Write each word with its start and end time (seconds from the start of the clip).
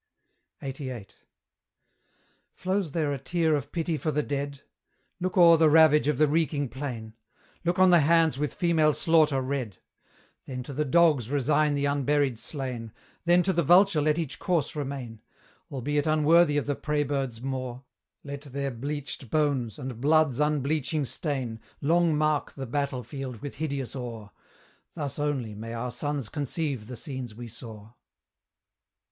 LXXXVIII. 0.63 1.09
Flows 2.55 2.93
there 2.93 3.13
a 3.13 3.19
tear 3.19 3.53
of 3.53 3.71
pity 3.71 3.97
for 3.97 4.09
the 4.09 4.23
dead? 4.23 4.61
Look 5.19 5.37
o'er 5.37 5.57
the 5.57 5.69
ravage 5.69 6.07
of 6.07 6.17
the 6.17 6.27
reeking 6.27 6.69
plain: 6.69 7.13
Look 7.63 7.77
on 7.77 7.91
the 7.91 7.99
hands 7.99 8.39
with 8.39 8.55
female 8.55 8.95
slaughter 8.95 9.41
red; 9.41 9.77
Then 10.47 10.63
to 10.63 10.73
the 10.73 10.85
dogs 10.85 11.29
resign 11.29 11.75
the 11.75 11.85
unburied 11.85 12.39
slain, 12.39 12.91
Then 13.25 13.43
to 13.43 13.53
the 13.53 13.61
vulture 13.61 14.01
let 14.01 14.17
each 14.17 14.39
corse 14.39 14.75
remain; 14.75 15.21
Albeit 15.71 16.07
unworthy 16.07 16.57
of 16.57 16.65
the 16.65 16.73
prey 16.75 17.03
bird's 17.03 17.39
maw, 17.39 17.81
Let 18.23 18.41
their 18.41 18.71
bleached 18.71 19.29
bones, 19.29 19.77
and 19.77 20.01
blood's 20.01 20.39
unbleaching 20.39 21.05
stain, 21.05 21.59
Long 21.79 22.17
mark 22.17 22.53
the 22.53 22.65
battle 22.65 23.03
field 23.03 23.43
with 23.43 23.57
hideous 23.57 23.95
awe: 23.95 24.29
Thus 24.95 25.19
only 25.19 25.53
may 25.53 25.75
our 25.75 25.91
sons 25.91 26.27
conceive 26.27 26.87
the 26.87 26.97
scenes 26.97 27.35
we 27.35 27.47
saw! 27.47 27.93